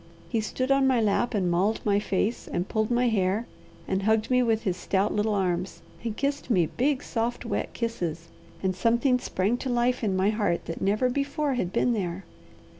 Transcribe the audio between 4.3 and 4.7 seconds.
me with